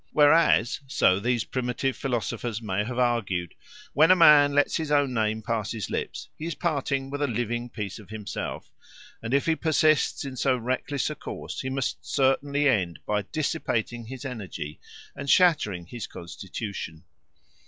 [0.13, 3.53] Whereas, so these primitive philosophers may have argued,
[3.93, 7.27] when a man lets his own name pass his lips, he is parting with a
[7.27, 8.71] living piece of himself,
[9.21, 14.05] and if he persists in so reckless a course he must certainly end by dissipating
[14.07, 14.79] his energy
[15.15, 17.03] and shattering his constitution.